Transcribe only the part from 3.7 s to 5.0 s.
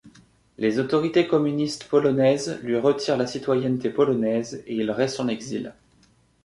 polonaise et il